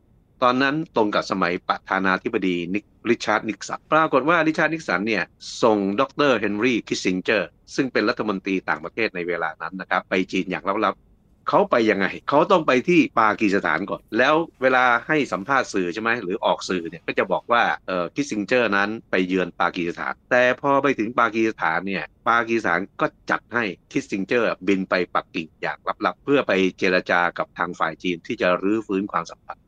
[0.43, 5.23] ตอนนั้นตรงกับสมัยประธานาธิบดีนิกริชาร์ดนิกสันปรากฏว่าริชาร์ดนิกสันเนี่ย
[5.63, 11.11] ส่งดรเฮนรี่คิสซิงเจอร์ซึ่งเป็นรัฐมนตรีต่างประเทศในเวลานั้นนะครับไปจีนอย่างลับๆ
[11.53, 29.65] เขาไปยังไง เขาต้องไปที่ปากีสถานก่อน แล้วเวลาให้สัมภาษณ์สื่อใช่ไหมหรือออกสื่อเนี่ยก็จะบอกว่าเออคิสซิงเจอร์นั้นไปเยือนปากีสถาน แต่พอไปถึงปากีสถานเนี่ยปากีสถานก็จัดให้คิสซิงเจอร์บินไปปักกิ่งอย่างลับๆ เพื่อไปเจรจากับทางฝ่ายจีนที่จะรื้อฟื้นความสัมพันธ์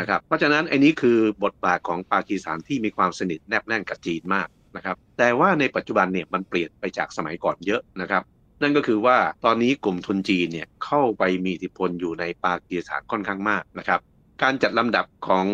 [0.00, 8.22] นะครับเพราะฉะนั้นไอ้นี้คือบทบาทของปากีสถานที่มีความสนิทแนบแน่นกับจีนมากนะครับแต่ว่าในปัจจุบันเนี่ยมันเปลี่ยนไปจากสมัยก่อนเยอะนะครับ
[8.62, 14.00] นั่นก็คือว่าตอนนี้กลุ่มทุนจีนเนี่ยเข้าไปมีอิทธิพลอยู่ในปากีสถานค่อนข้างมากนะครับ
[14.42, 15.46] การจัดลำดับของ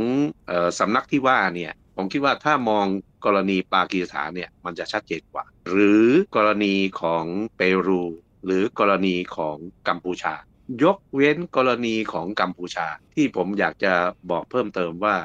[0.51, 2.87] ออสำนักที่ว่าเนี่ยผมคิดว่าถ้ามอง
[3.25, 7.25] กรณีปากีสถานเนี่ยมันจะชัดเจนกว่า หรือกรณีของ
[7.57, 8.03] เปรู
[8.45, 9.57] หรือกรณีของ
[9.89, 10.35] กัมพูชา
[10.83, 13.93] ยกเว้นกรณีของกัมพูชา ที่ผมอยากจะ
[14.31, 15.17] บอกเพิ่มเติมว่า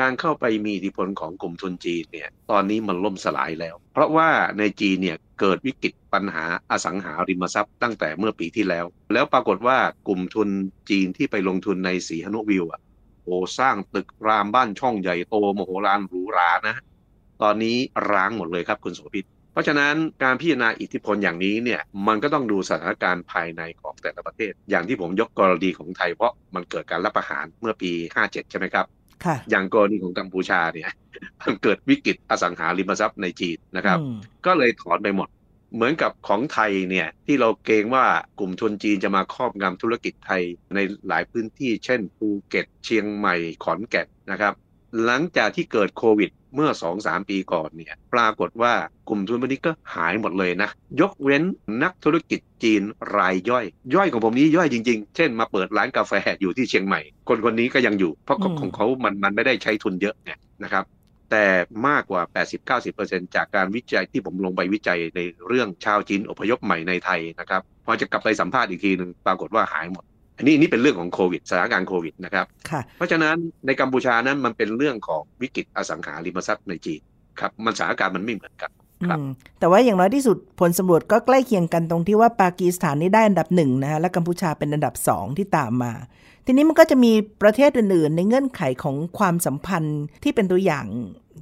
[0.00, 10.48] การเข้าไปมีอิทธิพลของกลุ่มทุนจีนเนี่ยตอนนี้มันล่มสลายแล้ว เพราะว่าในจีนเนี่ย เกิดวิกฤตปัญหาอสังหาริมทรัพย์ตั้งแต่เมื่อปีที่แล้ว แล้วปรากฏว่ากลุ่มทุน
[10.90, 12.80] จีนที่ไปลงทุนในสีหนุวิวอะ
[13.24, 16.76] โอ้สร้างตึกรามบ้านช่องใหญ่โตโมโหฬารหรูหรานะ
[17.42, 17.76] ตอนนี้
[18.12, 27.90] ร้างหมดเลยครับคุณโสภิตเพราะฉะนั้นการพิจารณาอิทธิพลอย่างนี้เนี่ยมันก็ต้องดูสถานการณ์ภายในของแต่ละประเทศ อย่างที่ผมยกกรณีของไทยเพราะมันเกิดการรับประหารเมื่อปี
[28.22, 28.86] 57 ใช่ไหมครับ
[29.50, 30.90] อย่างกรณีของกัมพูชาเนี่ย
[31.40, 33.98] มันเกิดวิกฤตอสังหาริมทรัพย์ในจีนนะครับ
[34.46, 35.28] ก็เลยถอนไปหมด
[35.74, 38.04] เหมือนกับของไทยเนี่ยที่เราเกรงว่า
[38.38, 40.42] กลุ่มทุนจีนจะมาครอบงำธุรกิจไทย
[40.74, 44.54] ในหลายพื้นที่ เช่นภูเก็ตเชียงใหม่ขอนแก่นนะครับ
[45.04, 46.70] หลังจากที่เกิดโควิดเมื่อ
[47.00, 48.72] 2-3 ปีก่อนเนี่ยปรากฏว่า
[49.08, 50.70] กลุ่มทุนพวกนี้ก็หายหมดเลยนะ
[51.00, 51.42] ยกเว้น
[51.82, 52.82] นักธุรกิจจีน
[53.16, 60.84] รายย่อย ย่อยของผมนี้ย่อยจริงๆ เช่นมาเปิดร้านกาแฟอยู่ที่เชียงใหม่ คนคนนี้ก็ยังอยู่ เพราะของเขามันมันไม่ได้ใช้ทุนเยอะเนี่ยนะครับ
[61.30, 61.46] แต่
[61.88, 62.22] มากกว่า
[62.78, 70.04] 80-90%จากการวิจัยที่ผมลงไปวิจัยในเรื่องชาวจีนอพยพใหม่ในไทยนะครับพอจะกลับไปสัมภาษณ์อีกทีหนึ่งปรากฏว่าหายหมด
[70.36, 72.46] อันนี้นี่เป็นเรื่องของโควิดสถานการณ์โควิดนะครับ
[72.96, 77.00] เพราะฉะนั้นในกัมพูชานั้นมันเป็นเรื่องของวิกฤตอสังหาริมทรัพย์ในจีน
[77.40, 78.70] ครับมันสถานการณ์มันไม่เหมือนกัน
[79.08, 79.18] ครับ
[79.58, 85.92] แต่ว่าอย่างน้อยที่สุดผลสำรวจก็ใกล้เคียงกันตรงที่ว่าปากีสถานนี่ได้อันดับหนึ่งนะฮะและกัมพูชาเป็นอันดับสองที่ตามมา
[86.46, 90.86] ทีนี้มันก็จะมีประเทศอื่นๆ ในเงื่อนไขของความสัมพันธ์ที่เป็นตัวอย่าง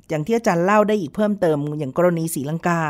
[0.09, 2.81] อย่างที่อาจารย์เล่าได้อีกเพิ่มเติมอย่างกรณีศรีลังกา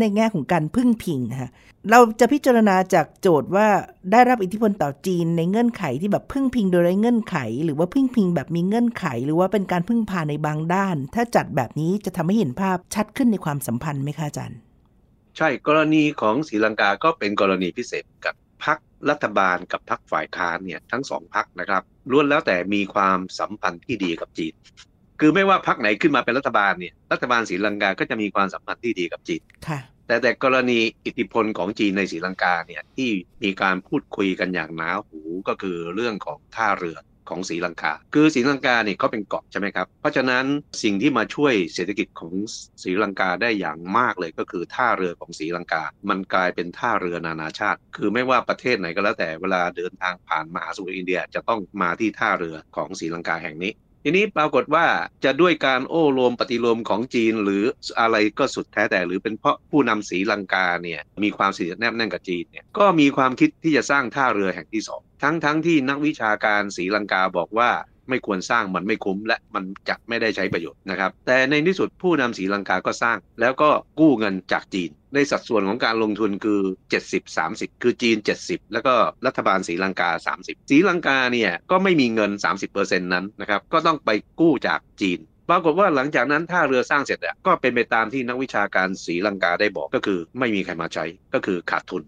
[0.00, 1.50] ในแง่ของการพึ่งพิงนะฮะ
[1.90, 3.68] เราจะพิจารณาจากโจทย์ว่า
[4.12, 14.58] ได้รับอิทธิพลต่อจีนในเงื่อนไขที่แบบพึ่งพิงโดยไร้เงื่อนไข หรือว่าพึ่งพิงแบบมีเงื่อนไข หรือว่าเป็นการพึ่งพาในบางด้าน ถ้าจัดแบบนี้จะทำให้เห็นภาพชัดขึ้นในความสัมพันธ์ไหมคะอาจารย์
[15.36, 18.89] ใช่กรณีของศรีลังกาก็เป็นกรณีพิเศษกับพักรั
[19.24, 24.54] ฐบาลกับพักฝ่ายค้านเนี่ยทั้งสองพักนะครับล้วนแล้วแต่มีความสัมพันธ์ที่ดีกับจีน
[25.20, 29.42] คือไม่ว่าพักไหนขึ้นมาเป็นรัฐบาลเนี่ยรัฐบาลศรีลังกาก็จะมีความสัมพันธ์ที่ดีกับจีน
[30.06, 33.10] แต่แต่กรณีอิทธิพลของจีนในศรีลังกาเนี่ยที่
[33.42, 36.98] มีการพูดคุยกันอย่างหนาหูก็คือเรื่องของท่าเรือ
[37.30, 40.44] ของศรีลังกา คือศรีลังกาเนี่ยเขาเป็นเกาะใช่ไหมครับ เพราะฉะนั้น
[40.82, 42.32] สิ่งที่มาช่วยเศรษฐกิจของ
[42.82, 53.72] ศรีลังกาได้อย่างมากเลยก็คือท่าเรือของศรีลังกา มันกลายเป็นท่าเรือนานาชาติ คือไม่ว่าประเทศไหนก็แล้วแต่เวลาเดินทางผ่านมหาสมุทรอินเดียจะต้องมาที่ท่าเรือของศรีลังกาแห่งนี้
[54.04, 54.86] ทีนี้ปรากฏว่า
[55.24, 57.62] จะด้วยการโอ้รวมปฏิรวมของจีนหรือ
[58.00, 67.70] อะไรก็สุดแท้แต่หรือเป็นเพราะผู้นำสีลังกาเนี่ยมีความสนิทแนบแน่นกับจีนเนี่ยก็มีความคิดที่จะสร้างท่าเรือแห่งที่สองทั้งทั้งที่นักวิชาการสีลังกาบอกว่า
[68.10, 73.70] ไม่ควรสร้างมันไม่คุ้ม และมันจะไม่ได้ใช้ประโยชน์นะครับ แต่ในที่สุดผู้นำสีลังกาก็สร้าง แล้วก็
[74.00, 76.60] กู้เงินจากจีน ในสัดส่วนของการลงทุนคือ
[77.00, 78.94] 70 30 คือจีน 70 แล้วก็
[79.26, 82.30] รัฐบาลสีลังกา 30สีลังกาเนี่ยก็ไม่มีเงิน
[82.70, 85.20] 30%นั้นนะครับก็ต้องไปกู้จากจีน
[85.52, 92.02] ปรากฏว่าหลังจากนั้นถ้าเรือสร้างเสร็จอะก็เป็นไปตามที่นักวิชาการศรีลังกาได้บอกก็คือ ไม่มีใครมาใช้ก็คือขาดทุน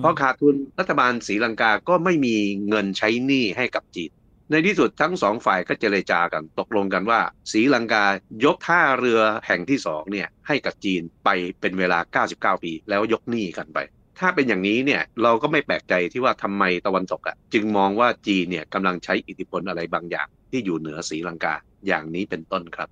[0.00, 2.36] เพราะขาดทุนรัฐบาลศรีลังกาก็ไม่มี
[2.68, 4.10] เงินใช้หนี้ให้กับจีน
[4.50, 7.20] ในที่สุดทั้งสองฝ่ายก็เจรจากันตกลงกันว่า
[7.52, 8.04] ศรีลังกา
[8.44, 11.28] ยกท่าเรือแห่งที่สองเนี่ยให้กับจีนไป
[11.60, 12.22] เป็นเวลา
[12.56, 13.78] 99 ปี แล้วยกหนี้กันไป
[14.18, 21.54] ถ้าเป็นอย่างนี้เนี่ยเราก็ไม่แปลกใจที่ว่าทำไมตะวันตกอะจึงมองว่าจีนเนี่ยกำลังใช้อิทธิพลอะไรบางอย่างที่อยู่เหนือศรีลังกา
[21.86, 22.88] อย่างนี้เป็นต้นครับ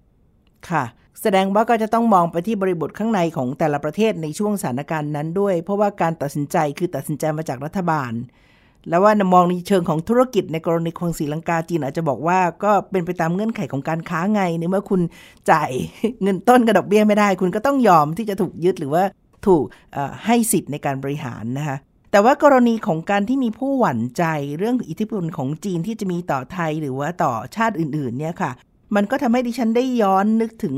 [0.70, 0.84] ค่ะ
[1.22, 8.12] แสดงว่าก็จะต้องมองไปที่บริบทข้างในของแต่ละประเทศในช่วงสถานการณ์นั้นด้วย เพราะว่าการตัดสินใจคือตัดสินใจมาจากรัฐบาล
[8.88, 15.00] แล้วว่ามองในเชิงของธุรกิจในกรณีของศรีลังกาจีนอาจจะบอกว่าก็เป็นไปตามเงื่อนไขของการค้าไงในเมื่อคุณ
[15.50, 15.70] จ่าย
[16.22, 19.02] เงินต้นกับดอกเบี้ยไม่ได้ คุณก็ต้องยอมที่จะถูกยึดหรือว่า
[19.46, 19.64] ถูก
[20.26, 21.76] ให้สิทธิ์ในการบริหารนะคะ
[22.12, 24.24] แต่ว่ากรณีของการที่มีผู้หวั่นใจ
[24.58, 28.50] เรื่องอิทธิพลของจีนที่จะมีต่อไทยหรือว่าต่อชาติอื่นๆเนี่ยค่ะ
[28.96, 30.76] มันก็ทำให้ดิฉันได้ย้อนนึกถึง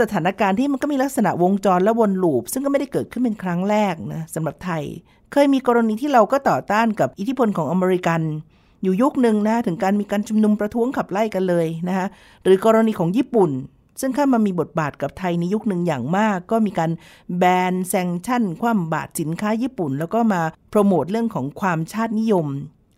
[0.00, 4.82] สถานการณ์ที่มันก็มีลักษณะวงจรและวนลูป ซึ่งก็ไม่ได้เกิดขึ้นเป็นครั้งแรกนะสำหรับไทย
[5.32, 8.20] เคยมีกรณีที่เราก็ต่อต้านกับอิทธิพลของอเมริกัน
[8.82, 12.06] อยู่ยุคหนึ่งนะถึงการมีการชุมนุมประท้วงขับไล่กันเลยนะคะ
[12.42, 13.50] หรือกรณีของญี่ปุ่น
[14.00, 16.90] ซึ่งเข้ามามีบทบาทกับไทยในยุคหนึ่งอย่างมาก ก็มีการ
[17.38, 22.46] แบนแซงชั่น คว่ำบาตรสินค้าญี่ปุ่น แล้วก็มาโปรโมทเรื่องของความชาตินิยม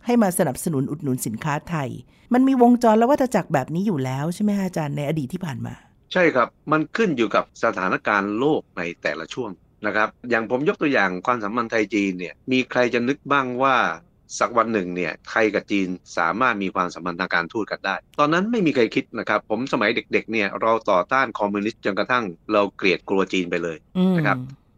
[0.05, 1.89] ให้มาสนับสนุนอุดหนุนสินค้าไทย
[2.33, 5.73] มันมีวงจรและวัฏจักรแบบนี้อยู่แล้วใช่ไหมอาจารย์ในอดีตที่ผ่านมา
[6.13, 9.49] ใช่ครับมันขึ้นอยู่กับสถานการณ์โลกในแต่ละช่วง
[9.87, 13.75] นะครับ อย่างผมยกตัวอย่างความสัมพันธ์ไทยจีนเนี่ยมีใครจะนึกบ้างว่า
[14.39, 23.77] สักวันหนึ่งเนี่ยไทยกับจีนสามารถมีความสัมพันธ์ทางการทูตกันได้ ตอนนั้นไม่มีใครคิดนะครับ ผมสมัยเด็กๆเนี่ยเราต่อต้านคอมมิวนิสต์จนกระทั่งเราเกลียดกลัวจีนไปเลย
[24.17, 24.37] นะครับ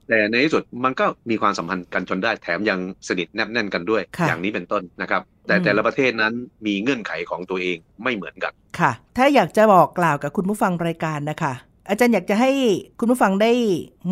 [0.10, 6.34] แต่ในที่สุดมันก็มีความสัมพันธ์กันจนได้แถมยังสนิทแนบแน่นกันด้วย อย่างนี้เป็นต้นนะครับ แต่แต่ละประเทศนั้น
[6.65, 11.54] มีเงื่อนไขของตัวเองไม่เหมือนกันค่ะ ถ้าอยากจะบอกกล่าวกับคุณผู้ฟังรายการนะคะ
[11.89, 12.52] อาจารย์อยากจะให้
[13.00, 13.52] คุณผู้ฟังได้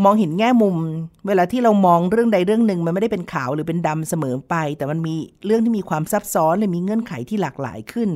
[0.04, 0.76] มองเห็นแง่มุม
[1.28, 8.10] เวลาที่เรามองเรื่องใดเรื่องหนึ่ง มันไม่ได้เป็นขาวหรือเป็นดำเสมอไป แต่มันมีเรื่องที่มีความซับซ้อนและมีเงื่อนไขที่หลากหลายขึ้น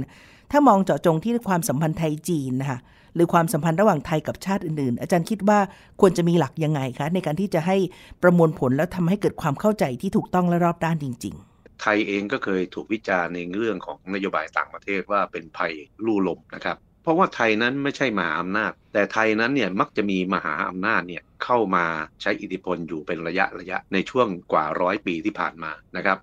[0.51, 2.79] ถ้ามองเจาะจงที่ความสัมพันธ์ไทยจีนนะคะ
[3.15, 5.59] หรือความสัมพันธ์ระหว่างไทยกับชาติอื่นๆ อาจารย์คิดว่า
[6.01, 7.77] ควรจะมีหลักยังไงคะ ในการที่จะให้
[8.23, 15.73] ประมวลผลแล้วทำให้เกิดความเข้าใจที่ถูกต้องและรอบด้านจริง ๆไทยเองก็เคยถูกวิจารณ์ในเรื่องของนโยบายต่างประเทศว่าเป็นภัย
[16.05, 21.85] ลู่ลมนะครับ เพราะว่าไทยนั้นไม่ใช่มหาอำนาจ แต่ไทยนั้นเนี่ยมักจะมีมหาอำนาจเนี่ยเข้ามา
[22.21, 26.17] ใช้อิทธิพลอยู่เป็นระยะระยะในช่วงกว่าร้อยปีที่ผ่านมานะครับ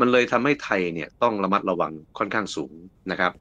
[0.00, 2.72] มันเลยทำให้ไทยเนี่ยต้องระมัดระวังค่อนข้างสูง
[3.10, 3.32] นะครับ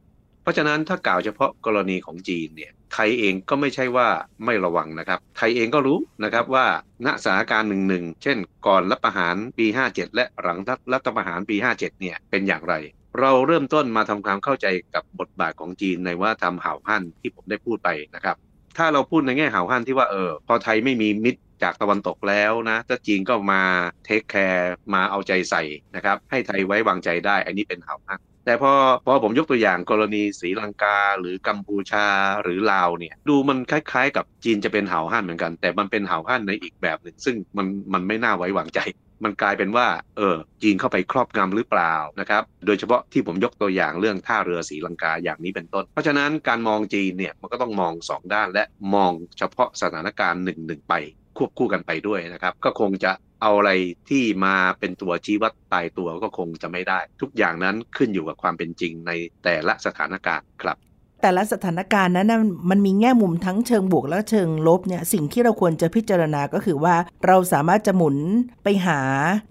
[0.42, 4.08] เพราะฉะนั้นถ้ากล่าวเฉพาะกรณีของจีนเนี่ยไทยเองก็ไม่ใช่ว่า
[4.46, 6.66] ไม่ระวังนะครับ ไทยเองก็รู้นะครับว่า
[7.06, 10.60] ณสถานการณ์หนึ่งหนึ่งเช่น ก่อนรัฐประหารปี 57 และหลัง
[10.94, 12.74] รัฐประหารปี 57เนี่ยเป็นอย่างไร
[13.20, 18.36] เราเริ่มต้นมาทำความเข้าใจกับบทบาทของจีนในว่าทำห่าวฮั่นที่ผมได้พูดไปนะครับ
[18.78, 23.62] ถ้าเราพูดในแง่ห่าวฮั่นที่ว่าเออพอไทยไม่มีมิตรจากตะวันตกแล้วนะถ้าจีนก็มา
[24.06, 25.64] เทคแคร์มาเอาใจใส่
[25.96, 28.72] นะครับ ให้ไทยไว้วางใจได้ อันนี้เป็นห่าวฮั่นแต่พอ
[29.06, 32.08] พอผมยกตัวอย่างกรณีศรีลังกา หรือกัมพูชา
[32.44, 38.80] หรือลาวเนี่ยดูมันคล้าย ๆ กับจีนจะเป็นเห่าฮั่นเหมือนกัน แต่มันเป็นเห่าฮั่นในอีกแบบหนึ่งซึ่งมันมันไม่น่าไว้วางใจ
[39.24, 48.64] มันกลายเป็นว่าเออจีนเข้าไปครอบงำหรือเปล่านะครับโดยเฉพาะที่ผมยกตัวอย่างเรื่องท่าเรือศรีลังกาอย่างนี้เป็นต้น เพราะฉะนั้นการมองจีนเนี่ยมันก็ต้องมอง 2 ด้านและ
[48.96, 50.94] มองเฉพาะสถานการณ์หนึ่งหนึ่งไป
[51.38, 53.72] ควบคู่กันไปด้วยนะครับ ก็คงจะเอาอะไร
[54.10, 59.12] ที่มาเป็นตัวชี้วัดตายตัวก็คงจะไม่ได้ ทุกอย่างนั้นขึ้นอยู่กับความเป็นจริงใน
[59.44, 60.78] แต่ละสถานการณ์ครับ
[61.22, 62.34] แต่ละสถานการณ์นั้น
[62.70, 68.18] มันมีแง่มุมทั้งเชิงบวกและเชิงลบเนี่ยสิ่งที่เราควรจะพิจารณาก็คือว่า เราสามารถจะหมุน
[68.64, 69.00] ไปหา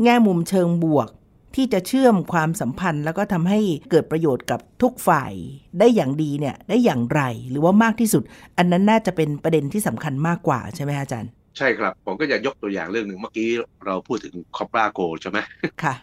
[0.02, 1.08] แง่มุมเชิงบวก
[1.56, 5.32] ที่จะเชื่อมความสัมพันธ์ แล้วก็ทำให้เกิดประโยชน์กับทุกฝ่าย
[5.78, 8.22] ได้อย่างดีเนี่ยได้อย่างไรหรือว่ามากที่สุด
[8.58, 13.48] อันนั้นน่าจะเป็นประเด็นที่สำคัญมากกว่าใช่ไหมอาจารย์ใช่ครับ ผมก็จะยกตัวอย่างเรื่องหนึ่งเมื่อกี้
[13.86, 15.38] เราพูดถึงคอปราโกใช่ไหม
[15.82, 15.94] ค่ะ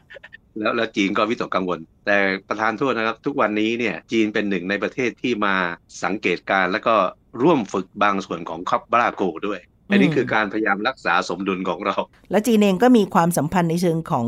[0.59, 2.17] แล้วแล้วจีนก็วิตกกังวล แต่
[2.49, 5.55] ประธานโทษนะครับ ทุกวันนี้เนี่ยจีนเป็นหนึ่งในประเทศที่มา
[6.03, 6.95] สังเกตการแล้วก็
[7.43, 11.95] ร่วมฝึกบางส่วนของคอปราโกด้วยอันนี้คือการพยายามรักษาสมดุลของเรา
[12.31, 14.27] และจีนเองก็มีความสัมพันธ์ในเชิงของ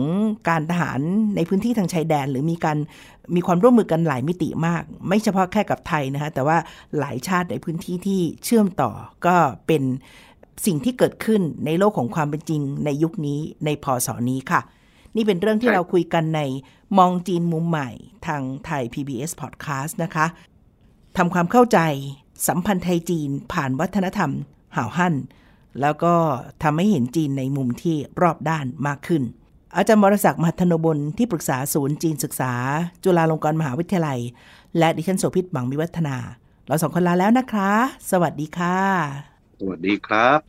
[0.50, 1.00] การทหาร
[1.36, 2.78] ในพื้นที่ทางชายแดน หรือมีการ
[3.36, 6.58] มีความร่วมมือกันหลายมิติมาก ไม่เฉพาะแค่กับไทยนะคะแต่ว่า
[7.00, 8.92] หลายชาติในพื้นที่ที่เชื่อมต่อ
[9.26, 9.36] ก็
[9.68, 9.84] เป็น
[10.66, 14.62] สิ่งที่เกิดขึ้นในโลกของความเป็นจริงในยุคนี้ในพศนี้ค่ะ
[15.16, 16.42] นี่เป็นเรื่องที่เราคุยกันใน
[16.98, 17.90] มองจีนมุมใหม่
[18.28, 20.26] ทางไทย PBS Podcast นะคะ
[21.18, 21.80] ทำความเข้าใจ
[22.48, 24.32] สัมพันธ์ไทยจีนผ่านวัฒนธรรม
[24.76, 25.16] ห่าวฮั่น
[25.82, 26.14] แล้วก็
[26.64, 29.24] ทำให้เห็นจีนในมุมที่รอบด้านมากขึ้น
[29.76, 32.54] อาจารย์วรศักดิ์มหัทธโนบลที่ปรึกษาศูนย์จีนศึกษา
[33.04, 34.20] จุฬาลงกรณ์มหาวิทยาลัย
[34.78, 36.18] และดิฉันโสภิต หวังวิวัฒนา
[36.68, 37.72] เราสองคนลาแล้วนะคะ
[38.12, 38.78] สวัสดีค่ะ
[39.60, 40.49] สวัสดีครับ